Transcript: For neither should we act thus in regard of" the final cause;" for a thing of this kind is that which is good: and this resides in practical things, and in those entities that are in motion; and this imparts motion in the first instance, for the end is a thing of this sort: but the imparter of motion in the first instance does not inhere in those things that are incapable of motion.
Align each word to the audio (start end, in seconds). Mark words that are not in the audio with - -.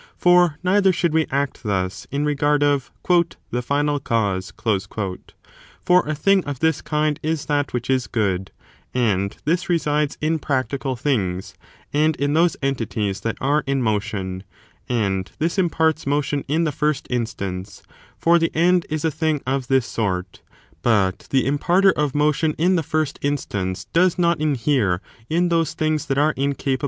For 0.17 0.57
neither 0.63 0.91
should 0.91 1.13
we 1.13 1.27
act 1.29 1.61
thus 1.61 2.07
in 2.09 2.25
regard 2.25 2.63
of" 2.63 2.89
the 3.51 3.61
final 3.61 3.99
cause;" 3.99 4.51
for 4.57 6.07
a 6.09 6.15
thing 6.15 6.43
of 6.45 6.57
this 6.59 6.81
kind 6.81 7.19
is 7.21 7.45
that 7.45 7.71
which 7.71 7.87
is 7.87 8.07
good: 8.07 8.49
and 8.95 9.37
this 9.45 9.69
resides 9.69 10.17
in 10.19 10.39
practical 10.39 10.95
things, 10.95 11.53
and 11.93 12.15
in 12.15 12.33
those 12.33 12.57
entities 12.63 13.19
that 13.21 13.37
are 13.39 13.63
in 13.67 13.83
motion; 13.83 14.41
and 14.89 15.29
this 15.37 15.59
imparts 15.59 16.07
motion 16.07 16.45
in 16.47 16.63
the 16.63 16.71
first 16.71 17.05
instance, 17.11 17.83
for 18.17 18.39
the 18.39 18.49
end 18.55 18.87
is 18.89 19.05
a 19.05 19.11
thing 19.11 19.39
of 19.45 19.67
this 19.67 19.85
sort: 19.85 20.41
but 20.81 21.27
the 21.29 21.45
imparter 21.45 21.91
of 21.91 22.15
motion 22.15 22.55
in 22.57 22.75
the 22.75 22.81
first 22.81 23.19
instance 23.21 23.85
does 23.93 24.17
not 24.17 24.41
inhere 24.41 24.99
in 25.29 25.49
those 25.49 25.75
things 25.75 26.07
that 26.07 26.17
are 26.17 26.31
incapable 26.31 26.69
of 26.71 26.71
motion. 26.71 26.77